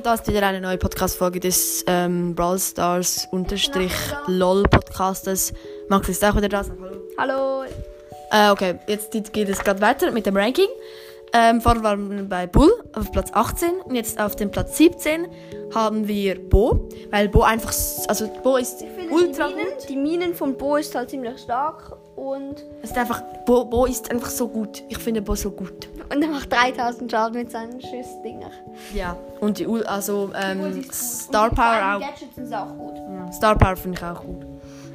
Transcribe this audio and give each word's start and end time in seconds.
und 0.00 0.06
da 0.06 0.14
ist 0.14 0.26
wieder 0.26 0.46
eine 0.46 0.62
neue 0.62 0.78
Podcast-Folge 0.78 1.40
des 1.40 1.84
ähm, 1.86 2.34
Brawl 2.34 2.58
Stars 2.58 3.28
unterstrich 3.32 3.92
LOL 4.28 4.62
Podcastes. 4.62 5.52
Max 5.90 6.08
ist 6.08 6.24
auch 6.24 6.34
wieder 6.36 6.48
da. 6.48 6.64
Hallo. 7.18 7.64
Hallo. 7.64 7.64
Äh, 8.30 8.50
okay, 8.50 8.78
jetzt 8.86 9.12
geht 9.34 9.50
es 9.50 9.58
gerade 9.58 9.82
weiter 9.82 10.10
mit 10.10 10.24
dem 10.24 10.38
Ranking. 10.38 10.68
Ähm, 11.34 11.60
vorher 11.60 11.82
waren 11.82 12.10
wir 12.10 12.22
bei 12.22 12.46
Bull 12.46 12.72
auf 12.94 13.12
Platz 13.12 13.30
18 13.34 13.72
und 13.84 13.94
jetzt 13.94 14.18
auf 14.18 14.36
dem 14.36 14.50
Platz 14.50 14.78
17 14.78 15.26
haben 15.74 16.08
wir 16.08 16.48
Bo, 16.48 16.88
weil 17.10 17.28
Bo 17.28 17.42
einfach, 17.42 17.74
also 18.08 18.26
Bo 18.42 18.56
ist 18.56 18.82
ultra 19.10 19.48
die 19.48 19.54
Minen, 19.54 19.70
gut. 19.76 19.88
Die 19.90 19.96
Minen 19.96 20.34
von 20.34 20.56
Bo 20.56 20.76
ist 20.76 20.94
halt 20.94 21.10
ziemlich 21.10 21.38
stark 21.40 21.94
und, 22.20 22.62
Es 22.82 22.90
ist 22.90 22.98
einfach, 22.98 23.22
Bo, 23.46 23.64
Bo 23.64 23.86
ist 23.86 24.10
einfach 24.10 24.28
so 24.30 24.46
gut. 24.48 24.82
Ich 24.88 24.98
finde 24.98 25.22
Bo 25.22 25.34
so 25.34 25.50
gut. 25.50 25.88
und 26.12 26.22
er 26.22 26.28
macht 26.28 26.52
3000 26.52 27.10
Schaden 27.10 27.34
mit 27.40 27.50
seinen 27.50 27.80
Schussdinger. 27.80 28.50
Ja. 28.94 29.16
Und 29.40 29.58
die, 29.58 29.66
Ul- 29.66 29.84
also 29.84 30.30
ähm, 30.34 30.74
die 30.82 30.88
Star 30.92 31.50
Power 31.50 31.96
auch. 31.96 32.00
Gadgets 32.00 32.34
sind 32.34 32.52
auch 32.54 32.76
gut. 32.76 32.96
Ja, 32.96 33.32
Star 33.32 33.56
Power 33.56 33.76
finde 33.76 33.98
ich 33.98 34.04
auch 34.04 34.22
gut. 34.22 34.44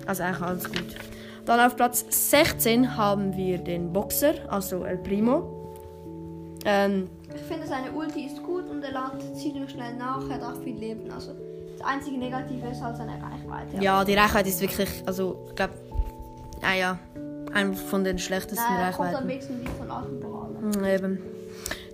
Also 0.06 0.24
eigentlich 0.24 0.42
alles 0.42 0.66
gut. 0.66 0.96
Dann 1.46 1.60
auf 1.60 1.76
Platz 1.76 2.06
16 2.10 2.96
haben 2.98 3.36
wir 3.36 3.58
den 3.58 3.92
Boxer, 3.94 4.34
also 4.50 4.84
El 4.84 4.98
Primo. 4.98 5.74
Ähm, 6.66 7.10
Ich 7.36 7.42
finde 7.42 7.68
seine 7.68 7.92
Ulti 7.92 8.26
ist 8.26 8.42
gut 8.42 8.70
und 8.70 8.84
er 8.84 8.92
lädt 8.92 9.38
ziemlich 9.38 9.70
schnell 9.72 9.96
nach. 9.96 10.22
Er 10.30 10.36
hat 10.36 10.44
auch 10.44 10.62
viel 10.64 10.76
Leben. 10.78 11.12
Also 11.12 11.32
das 11.78 11.86
einzige 11.86 12.18
Negative 12.18 12.68
ist 12.70 12.82
halt 12.82 12.98
seine 12.98 13.12
Reichweite. 13.14 13.82
ja, 13.84 14.04
die 14.04 14.14
Reichweite 14.16 14.50
ist 14.50 14.62
wirklich, 14.62 14.90
also 15.06 15.46
ich 15.50 15.56
glaube, 15.56 15.74
naja, 16.66 16.98
einer 17.54 17.74
von 17.74 18.04
den 18.04 18.18
schlechtesten 18.20 18.64
Nein, 18.74 18.82
er 18.82 18.92
kommt 18.92 19.10
am 19.10 19.14
Reichweiten. 19.16 19.30
wenigsten 19.30 19.62
wie 19.62 19.68
von 19.78 19.92
allen 19.92 20.20
Brawlern. 20.20 20.72
Mm, 20.72 20.86
Eben. 20.86 21.20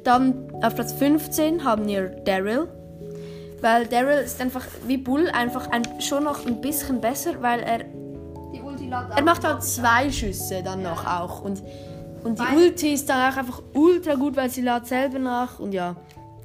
Dann 0.03 0.51
auf 0.63 0.75
Platz 0.75 0.93
15 0.93 1.63
haben 1.63 1.85
wir 1.87 2.09
Daryl. 2.25 2.67
Weil 3.61 3.85
Daryl 3.85 4.23
ist 4.23 4.41
einfach 4.41 4.65
wie 4.87 4.97
Bull 4.97 5.29
einfach 5.29 5.69
ein, 5.69 5.83
schon 6.01 6.23
noch 6.23 6.45
ein 6.47 6.61
bisschen 6.61 6.99
besser, 6.99 7.41
weil 7.41 7.59
er 7.59 7.79
Die 8.51 8.61
Ulti 8.61 8.85
lädt 8.85 8.93
Er 8.93 9.17
auch 9.17 9.21
macht 9.21 9.43
halt 9.43 9.63
zwei 9.63 10.09
Schüsse 10.09 10.63
dann 10.63 10.81
noch 10.81 11.05
auch. 11.05 11.41
Und, 11.43 11.61
und 12.23 12.39
die 12.39 12.55
Ulti 12.55 12.93
ist 12.93 13.07
dann 13.07 13.31
auch 13.31 13.37
einfach 13.37 13.61
ultra 13.73 14.15
gut, 14.15 14.35
weil 14.35 14.49
sie 14.49 14.61
lädt 14.61 14.87
selber 14.87 15.19
nach. 15.19 15.59
Und 15.59 15.73
ja, 15.73 15.95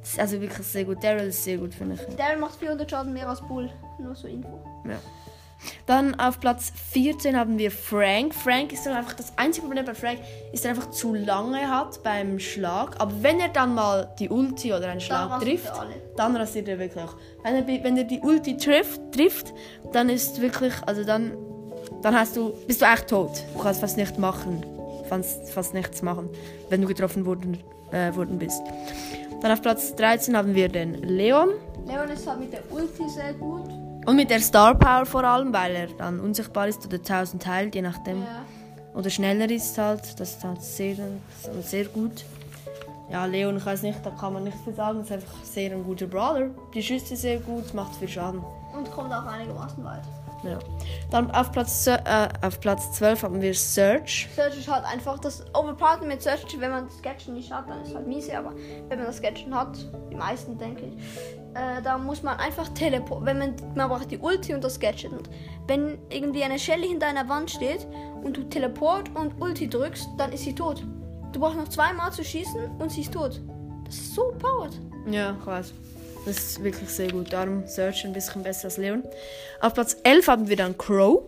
ist 0.03 0.19
also 0.19 0.39
wirklich 0.39 0.67
sehr 0.67 0.85
gut. 0.85 1.03
Daryl 1.03 1.29
ist 1.29 1.43
sehr 1.43 1.57
gut, 1.57 1.73
finde 1.73 1.95
ich. 1.95 2.15
Daryl 2.15 2.37
macht 2.37 2.55
400 2.59 2.89
Schaden 2.89 3.13
mehr 3.13 3.27
als 3.27 3.41
Bull. 3.41 3.69
Nur 3.97 4.13
so 4.13 4.27
Info. 4.27 4.59
Ja. 4.85 4.97
Dann 5.85 6.19
auf 6.19 6.39
Platz 6.39 6.71
14 6.91 7.37
haben 7.37 7.57
wir 7.57 7.71
Frank. 7.71 8.33
Frank 8.33 8.73
ist 8.73 8.85
dann 8.85 8.93
einfach 8.93 9.13
das 9.13 9.37
einzige 9.37 9.65
Problem 9.65 9.85
bei 9.85 9.93
Frank, 9.93 10.19
ist 10.51 10.65
er 10.65 10.71
einfach 10.71 10.89
zu 10.91 11.13
lange 11.13 11.69
hat 11.69 12.03
beim 12.03 12.39
Schlag. 12.39 12.95
Aber 12.99 13.11
wenn 13.21 13.39
er 13.39 13.49
dann 13.49 13.73
mal 13.75 14.13
die 14.19 14.29
Ulti 14.29 14.73
oder 14.73 14.89
einen 14.89 15.01
Schlag 15.01 15.31
rasiert 15.31 15.61
trifft, 15.63 15.73
dann 16.15 16.35
rasiert 16.35 16.67
er 16.67 16.79
wirklich 16.79 17.03
auch. 17.03 17.15
Wenn 17.43 17.55
er, 17.55 17.83
wenn 17.83 17.97
er 17.97 18.03
die 18.03 18.19
Ulti 18.19 18.57
trifft, 18.57 18.99
trifft, 19.11 19.53
dann 19.91 20.09
ist 20.09 20.41
wirklich, 20.41 20.73
also 20.85 21.03
dann, 21.03 21.33
dann 22.01 22.15
hast 22.15 22.35
du, 22.35 22.53
bist 22.67 22.81
du 22.81 22.85
eigentlich 22.85 23.05
tot. 23.05 23.43
Du 23.53 23.59
kannst 23.61 23.81
fast 23.81 23.97
nicht 23.97 24.17
machen, 24.17 24.65
fast, 25.07 25.49
fast 25.49 25.73
nichts 25.73 26.01
machen, 26.01 26.29
wenn 26.69 26.81
du 26.81 26.87
getroffen 26.87 27.25
worden, 27.25 27.57
äh, 27.91 28.13
worden 28.15 28.37
bist. 28.37 28.61
Dann 29.41 29.51
auf 29.51 29.61
Platz 29.61 29.95
13 29.95 30.35
haben 30.35 30.55
wir 30.55 30.67
den 30.67 30.95
Leon. 31.03 31.49
Leon 31.85 32.09
ist 32.09 32.27
halt 32.27 32.39
mit 32.39 32.53
der 32.53 32.61
Ulti 32.71 33.07
sehr 33.09 33.33
gut. 33.33 33.86
Und 34.07 34.15
mit 34.15 34.29
der 34.29 34.39
Star 34.39 34.73
Power 34.73 35.05
vor 35.05 35.25
allem, 35.25 35.51
weil 35.51 35.75
er 35.75 35.87
dann 35.87 36.21
unsichtbar 36.21 36.69
ist 36.69 36.85
oder 36.85 36.95
1000 36.95 37.45
heilt, 37.45 37.75
je 37.75 37.81
nachdem. 37.81 38.21
Ja. 38.21 38.45
Oder 38.95 39.09
schneller 39.09 39.51
ist 39.51 39.77
halt. 39.77 40.17
Das 40.17 40.31
ist 40.31 40.43
halt 40.45 40.61
sehr, 40.61 40.95
sehr 41.61 41.85
gut. 41.85 42.23
Ja, 43.11 43.25
Leon, 43.25 43.57
ich 43.57 43.65
weiß 43.65 43.81
nicht, 43.81 43.99
da 44.05 44.11
kann 44.11 44.31
man 44.31 44.45
nicht 44.45 44.57
viel 44.63 44.73
sagen. 44.73 45.01
ist 45.01 45.11
einfach 45.11 45.43
sehr 45.43 45.73
ein 45.73 45.83
guter 45.83 46.07
Brawler. 46.07 46.51
Die 46.73 46.81
Schüsse 46.81 47.17
sehr 47.17 47.39
gut, 47.39 47.73
macht 47.73 47.97
viel 47.97 48.07
Schaden. 48.07 48.41
Und 48.73 48.89
kommt 48.91 49.11
auch 49.11 49.25
einigermaßen 49.25 49.83
weit. 49.83 50.03
Ja. 50.43 50.59
Dann 51.09 51.31
auf 51.31 51.51
Platz, 51.51 51.87
äh, 51.87 51.97
auf 52.41 52.59
Platz 52.59 52.91
12 52.93 53.23
haben 53.23 53.41
wir 53.41 53.53
Search. 53.53 54.29
Search 54.35 54.57
ist 54.57 54.71
halt 54.71 54.85
einfach 54.85 55.19
das 55.19 55.43
Overparten 55.53 56.07
mit 56.07 56.21
Search, 56.21 56.45
wenn 56.59 56.71
man 56.71 56.85
das 56.85 57.01
Gadget 57.01 57.29
nicht 57.29 57.51
hat, 57.51 57.69
dann 57.69 57.81
ist 57.81 57.95
halt 57.95 58.07
miese, 58.07 58.37
aber 58.37 58.53
wenn 58.87 58.97
man 58.97 59.07
das 59.07 59.21
Gadget 59.21 59.51
hat, 59.51 59.77
die 60.11 60.15
meisten 60.15 60.57
denke 60.57 60.85
ich, 60.85 60.93
äh, 61.53 61.81
da 61.81 61.97
muss 61.97 62.21
man 62.23 62.37
einfach 62.37 62.69
teleporten. 62.69 63.25
Wenn 63.25 63.39
man, 63.39 63.55
man 63.75 63.89
braucht 63.89 64.11
die 64.11 64.19
Ulti 64.19 64.53
und 64.53 64.63
das 64.63 64.79
Gadget. 64.79 65.11
Und 65.11 65.29
wenn 65.67 65.97
irgendwie 66.09 66.43
eine 66.43 66.59
Shelly 66.59 66.87
hinter 66.87 67.07
einer 67.07 67.27
Wand 67.27 67.49
steht 67.49 67.87
und 68.23 68.37
du 68.37 68.43
Teleport 68.43 69.09
und 69.15 69.41
Ulti 69.41 69.67
drückst, 69.67 70.07
dann 70.17 70.31
ist 70.31 70.43
sie 70.43 70.53
tot. 70.53 70.83
Du 71.33 71.39
brauchst 71.39 71.57
noch 71.57 71.67
zweimal 71.67 72.11
zu 72.11 72.23
schießen 72.23 72.77
und 72.79 72.91
sie 72.91 73.01
ist 73.01 73.13
tot. 73.13 73.41
Das 73.85 73.95
ist 73.95 74.15
so 74.15 74.33
powered. 74.37 74.79
Ja, 75.09 75.35
weiß. 75.45 75.73
Das 76.27 76.37
ist 76.37 76.61
wirklich 76.61 76.89
sehr 76.89 77.09
gut. 77.09 77.31
Darum 77.31 77.65
Search 77.67 78.03
ein 78.03 78.11
bisschen 78.11 78.43
besser 78.43 78.65
als 78.65 78.75
Leon. 78.75 79.01
Auf 79.61 79.73
Platz 79.73 79.95
11 80.03 80.27
haben 80.27 80.49
wir 80.49 80.57
dann 80.57 80.77
Crow. 80.77 81.23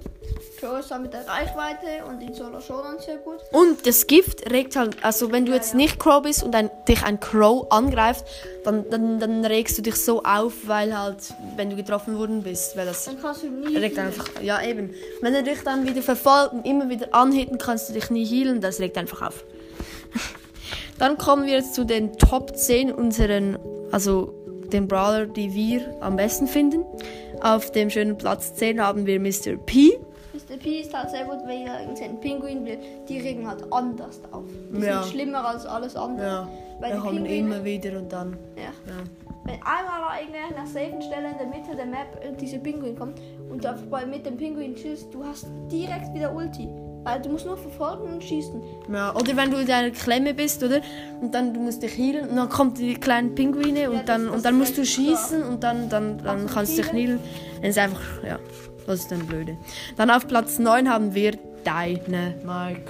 Crow 0.59 0.77
ist 0.77 0.91
halt 0.91 1.03
mit 1.03 1.13
der 1.13 1.25
Reichweite 1.25 2.03
und 2.05 2.21
in 2.21 2.33
Solo 2.33 2.59
Showdown 2.59 2.99
sehr 2.99 3.15
gut. 3.15 3.37
Und 3.53 3.87
das 3.87 4.07
Gift 4.07 4.51
regt 4.51 4.75
halt, 4.75 5.01
also 5.01 5.31
wenn 5.31 5.45
du 5.45 5.53
jetzt 5.53 5.73
nicht 5.73 6.01
Crow 6.01 6.21
bist 6.21 6.43
und 6.43 6.53
ein, 6.53 6.69
dich 6.85 7.01
ein 7.03 7.21
Crow 7.21 7.65
angreift, 7.69 8.25
dann, 8.65 8.89
dann, 8.89 9.21
dann 9.21 9.45
regst 9.45 9.77
du 9.77 9.81
dich 9.81 9.95
so 9.95 10.21
auf, 10.23 10.53
weil 10.65 10.97
halt, 10.97 11.33
wenn 11.55 11.69
du 11.69 11.77
getroffen 11.77 12.17
worden 12.17 12.43
bist, 12.43 12.75
weil 12.75 12.85
das 12.85 13.05
Dann 13.05 13.21
kannst 13.21 13.43
du 13.43 13.47
nie. 13.47 13.77
regt 13.77 13.97
einfach, 13.97 14.27
ja 14.41 14.61
eben. 14.61 14.93
Wenn 15.21 15.33
er 15.33 15.43
dich 15.43 15.63
dann 15.63 15.87
wieder 15.87 16.01
verfolgt 16.01 16.51
und 16.51 16.65
immer 16.65 16.89
wieder 16.89 17.07
anhitten, 17.13 17.57
kannst 17.57 17.87
du 17.87 17.93
dich 17.93 18.09
nie 18.09 18.25
healen, 18.25 18.59
das 18.59 18.81
regt 18.81 18.97
einfach 18.97 19.21
auf. 19.21 19.45
dann 20.99 21.17
kommen 21.17 21.45
wir 21.45 21.53
jetzt 21.53 21.73
zu 21.73 21.85
den 21.85 22.17
Top 22.17 22.57
10 22.57 22.91
unseren, 22.91 23.57
also 23.93 24.38
den 24.69 24.87
Brawler, 24.87 25.25
die 25.25 25.53
wir 25.53 25.95
am 26.01 26.15
besten 26.15 26.47
finden. 26.47 26.83
Auf 27.41 27.71
dem 27.71 27.89
schönen 27.89 28.17
Platz 28.17 28.53
10 28.55 28.81
haben 28.81 29.05
wir 29.05 29.19
Mr. 29.19 29.57
P. 29.65 29.97
Mr. 30.33 30.57
P 30.57 30.79
ist 30.81 30.93
halt 30.93 31.09
sehr 31.11 31.25
gut, 31.25 31.39
weil 31.45 31.61
irgendeinen 31.61 32.19
Pinguin 32.19 32.65
will. 32.65 32.77
Die 33.07 33.19
regen 33.19 33.47
halt 33.47 33.63
anders 33.71 34.19
auf. 34.31 34.43
Die 34.73 34.81
Ja. 34.85 35.03
sind 35.03 35.11
schlimmer 35.13 35.45
als 35.45 35.65
alles 35.65 35.95
andere. 35.95 36.47
Weil 36.79 36.89
wir 36.91 36.95
die 36.95 37.01
kommen 37.01 37.23
Pinguine- 37.25 37.37
immer 37.37 37.63
wieder 37.63 37.97
und 37.99 38.11
dann, 38.11 38.37
Ja. 38.55 38.63
ja. 38.63 38.99
Wenn 39.45 39.55
einmal 39.55 40.01
an 40.03 40.19
irgendeiner 40.21 40.67
safen 40.67 41.01
Stelle 41.01 41.29
in 41.31 41.37
der 41.39 41.47
Mitte 41.47 41.75
der 41.75 41.85
Map 41.85 42.19
äh, 42.23 42.33
diese 42.39 42.59
Pinguin 42.59 42.95
kommt 42.97 43.19
und 43.49 43.65
einfach 43.65 44.05
mit 44.05 44.25
dem 44.25 44.37
Pinguin 44.37 44.75
schießt, 44.77 45.11
du 45.13 45.23
hast 45.25 45.47
direkt 45.71 46.13
wieder 46.13 46.33
Ulti. 46.35 46.67
Weil 47.03 47.21
du 47.21 47.29
musst 47.29 47.45
nur 47.45 47.57
verfolgen 47.57 48.11
und 48.13 48.23
schießen. 48.23 48.61
Ja, 48.93 49.15
oder 49.15 49.35
wenn 49.37 49.51
du 49.51 49.57
in 49.57 49.65
deiner 49.67 49.91
Klemme 49.91 50.33
bist, 50.33 50.61
oder? 50.63 50.81
Und 51.21 51.33
dann 51.33 51.53
du 51.53 51.59
musst 51.59 51.81
dich 51.81 51.97
healen 51.97 52.29
und 52.29 52.35
dann 52.35 52.49
kommen 52.49 52.73
die 52.73 52.93
kleinen 52.95 53.33
Pinguine 53.35 53.89
und 53.89 53.99
das- 53.99 54.05
dann 54.05 54.25
das 54.27 54.35
und 54.35 54.45
dann 54.45 54.57
musst 54.57 54.77
du 54.77 54.85
schießen 54.85 55.43
und 55.43 55.63
dann 55.63 55.89
dann 55.89 56.17
dann 56.17 56.45
Kannst 56.47 56.49
du 56.49 56.53
kannst 56.53 56.77
du 56.77 56.81
dich 56.83 56.91
healen? 56.93 57.19
Das 57.61 57.69
ist 57.71 57.77
einfach 57.79 58.01
ja, 58.25 58.39
das 58.85 58.99
ist 58.99 59.11
dann 59.11 59.25
blöde. 59.25 59.57
Dann 59.95 60.09
auf 60.11 60.27
Platz 60.27 60.59
9 60.59 60.89
haben 60.89 61.13
wir 61.15 61.31
Dynamike. 61.65 62.81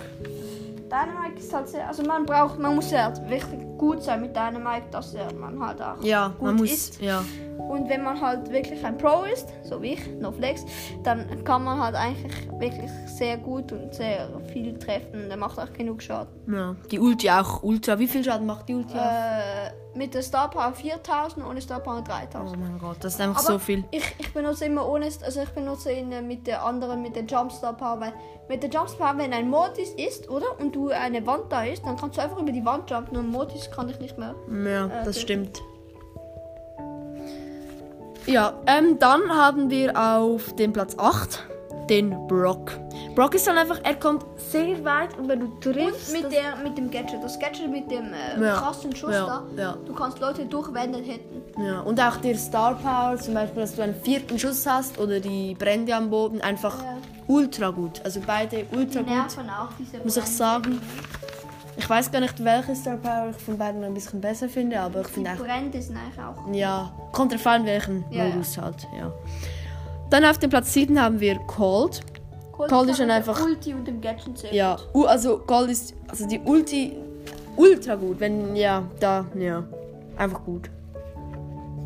Dynamite 0.89 1.39
ist 1.39 1.53
halt 1.53 1.67
sehr, 1.69 1.87
also 1.87 2.01
man 2.03 2.25
braucht, 2.25 2.57
man 2.59 2.73
muss 2.75 2.89
ja 2.91 3.13
wirklich 3.29 3.61
gut 3.77 4.01
sein 4.03 4.21
mit 4.21 4.35
Dynamite, 4.35 4.85
dass 4.91 5.13
man 5.39 5.59
halt 5.65 5.81
auch 5.81 6.03
Ja, 6.03 6.33
man 6.41 6.57
gut 6.57 6.61
muss 6.61 6.71
ist. 6.71 7.01
ja. 7.01 7.23
Und 7.69 7.87
wenn 7.87 8.03
man 8.03 8.19
halt 8.19 8.51
wirklich 8.51 8.83
ein 8.83 8.97
Pro 8.97 9.23
ist, 9.31 9.47
so 9.63 9.81
wie 9.81 9.93
ich, 9.93 10.07
no 10.19 10.31
flex, 10.31 10.65
dann 11.03 11.43
kann 11.43 11.63
man 11.63 11.79
halt 11.79 11.95
eigentlich 11.95 12.49
wirklich 12.59 12.89
sehr 13.05 13.37
gut 13.37 13.71
und 13.71 13.93
sehr 13.93 14.27
viel 14.51 14.77
treffen. 14.77 15.27
Der 15.29 15.37
macht 15.37 15.59
auch 15.59 15.71
genug 15.71 16.01
Schaden. 16.01 16.33
ja. 16.51 16.75
Die 16.91 16.99
Ulti 16.99 17.29
auch 17.29 17.63
ultra. 17.63 17.97
Wie 17.99 18.07
viel 18.07 18.23
Schaden 18.23 18.47
macht 18.47 18.67
die 18.67 18.75
Ulti? 18.75 18.95
Äh, 18.97 19.71
mit 19.95 20.13
der 20.13 20.21
Star 20.23 20.49
Power 20.49 20.73
4000 20.73 21.45
ohne 21.45 21.61
Star 21.61 21.79
Power 21.79 21.99
Oh 21.99 22.07
3000. 22.07 22.59
mein 22.59 22.79
Gott, 22.79 22.97
das 23.01 23.13
ist 23.15 23.21
einfach 23.21 23.39
Aber 23.43 23.53
so 23.53 23.59
viel. 23.59 23.83
Ich, 23.91 24.03
ich 24.17 24.33
benutze 24.33 24.65
immer 24.65 24.87
ohne, 24.87 25.05
also 25.05 25.41
ich 25.41 25.49
benutze 25.49 25.91
ihn 25.91 26.11
äh, 26.11 26.21
mit 26.21 26.47
der 26.47 26.63
anderen, 26.65 27.01
mit 27.01 27.15
der 27.15 27.23
Jump 27.25 27.51
Star 27.51 27.73
Power, 27.73 27.99
weil 27.99 28.13
mit 28.47 28.63
der 28.63 28.69
Jump 28.69 28.89
Star 28.89 29.11
Power, 29.13 29.23
wenn 29.23 29.33
ein 29.33 29.49
Mortis 29.49 29.89
ist, 29.91 30.29
oder? 30.29 30.59
Und 30.59 30.75
du 30.75 30.89
eine 30.89 31.25
Wand 31.27 31.45
da 31.51 31.63
ist, 31.63 31.85
dann 31.85 31.97
kannst 31.97 32.17
du 32.17 32.21
einfach 32.21 32.39
über 32.39 32.51
die 32.51 32.65
Wand 32.65 32.89
jumpen 32.89 33.15
und 33.17 33.29
Mortis 33.29 33.69
kann 33.71 33.87
dich 33.87 33.99
nicht 33.99 34.17
mehr. 34.17 34.33
Ja, 34.49 34.87
Äh, 34.87 35.05
das 35.05 35.19
stimmt. 35.21 35.61
Ja, 38.25 38.53
ähm, 38.67 38.99
dann 38.99 39.29
haben 39.29 39.69
wir 39.69 39.97
auf 39.99 40.53
dem 40.55 40.73
Platz 40.73 40.95
8 40.97 41.43
den 41.89 42.27
Brock. 42.27 42.71
Brock 43.15 43.33
ist 43.33 43.47
dann 43.47 43.57
einfach, 43.57 43.79
er 43.83 43.95
kommt 43.95 44.23
sehr 44.37 44.83
weit 44.85 45.17
und 45.17 45.27
wenn 45.27 45.39
du 45.39 45.47
triffst. 45.59 46.13
Und 46.13 46.21
mit, 46.21 46.31
der, 46.31 46.55
mit 46.63 46.77
dem 46.77 46.91
Gadget, 46.91 47.23
das 47.23 47.39
Gadget 47.39 47.69
mit 47.69 47.89
dem 47.89 48.13
äh, 48.13 48.39
Ja, 48.39 48.57
krassen 48.57 48.95
Schuss 48.95 49.11
ja, 49.13 49.43
da, 49.55 49.61
ja. 49.61 49.77
du 49.85 49.93
kannst 49.93 50.19
Leute 50.19 50.45
durchwenden 50.45 51.03
hätten. 51.03 51.41
Ja, 51.63 51.81
und 51.81 51.99
auch 51.99 52.17
der 52.17 52.37
Star 52.37 52.75
Power, 52.75 53.17
zum 53.17 53.33
Beispiel, 53.33 53.61
dass 53.63 53.75
du 53.75 53.81
einen 53.81 53.95
vierten 53.95 54.37
Schuss 54.37 54.65
hast 54.67 54.99
oder 54.99 55.19
die 55.19 55.55
Brände 55.55 55.95
am 55.95 56.11
Boden, 56.11 56.41
einfach 56.41 56.75
ultra 57.27 57.71
gut. 57.71 58.01
Also 58.03 58.21
beide 58.25 58.65
ultra 58.71 58.99
gut, 59.01 59.09
Nerven 59.09 59.49
auch, 59.49 59.69
diese 59.79 59.97
muss 60.03 60.15
ich 60.17 60.23
Brände. 60.23 60.37
sagen. 60.37 60.81
Ich 61.79 61.89
weiß 61.89 62.11
gar 62.11 62.19
nicht, 62.19 62.43
welche 62.43 62.75
Star 62.75 62.97
Power 62.97 63.29
ich 63.31 63.37
von 63.37 63.57
beiden 63.57 63.81
ein 63.85 63.93
bisschen 63.93 64.19
besser 64.19 64.49
finde, 64.49 64.77
aber 64.81 64.99
ich 65.01 65.07
finde 65.07 65.31
auch 65.31 65.37
Brände 65.37 65.81
sind 65.81 65.95
eigentlich 65.97 66.19
auch. 66.19 66.53
Ja, 66.53 66.91
kommt 67.13 67.31
drauf 67.31 67.47
an, 67.47 67.65
welchen 67.65 68.03
Ja, 68.11 68.25
ja. 68.25 68.29
Modus 68.33 68.57
halt, 68.57 68.85
ja. 68.97 69.11
Dann 70.09 70.25
auf 70.25 70.37
dem 70.39 70.49
Platz 70.49 70.73
7 70.73 71.01
haben 71.01 71.19
wir 71.21 71.39
Cold. 71.47 72.01
Cold 72.51 72.89
ist 72.89 72.97
schon 72.97 73.05
mit 73.07 73.11
der 73.11 73.15
einfach- 73.15 73.41
Ulti 73.41 73.73
und 73.73 73.87
dem 73.87 74.01
Gadget 74.01 74.37
sehr 74.37 74.53
Ja, 74.53 74.77
gut. 74.91 75.07
also 75.07 75.37
Cold 75.39 75.71
ist, 75.71 75.93
also 76.09 76.27
die 76.27 76.39
Ulti 76.41 76.97
ultra 77.55 77.95
gut, 77.95 78.19
wenn, 78.19 78.55
ja, 78.57 78.83
da, 78.99 79.25
ja, 79.35 79.63
einfach 80.17 80.43
gut. 80.43 80.69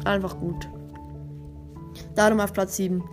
Einfach 0.05 0.35
gut. 0.39 0.67
Darum 2.15 2.39
auf 2.39 2.51
Platz 2.51 2.77
7. 2.77 3.03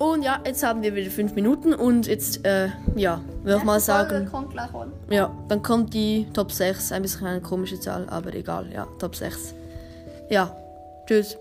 Und 0.00 0.22
ja, 0.22 0.40
jetzt 0.46 0.62
haben 0.62 0.80
wir 0.80 0.94
wieder 0.94 1.10
5 1.10 1.34
Minuten 1.34 1.74
und 1.74 2.06
jetzt, 2.06 2.42
äh, 2.46 2.68
ja, 2.96 3.20
würde 3.42 3.58
ich 3.58 3.64
mal 3.64 3.80
sagen, 3.80 4.30
kommt 4.30 4.50
gleich 4.50 4.72
an. 4.72 4.90
ja, 5.10 5.30
dann 5.48 5.62
kommt 5.62 5.92
die 5.92 6.26
Top 6.32 6.50
6. 6.50 6.92
Ein 6.92 7.02
bisschen 7.02 7.26
eine 7.26 7.42
komische 7.42 7.78
Zahl, 7.78 8.08
aber 8.08 8.32
egal, 8.32 8.72
ja, 8.72 8.86
Top 8.98 9.14
6. 9.14 9.54
Ja, 10.30 10.56
tschüss. 11.06 11.36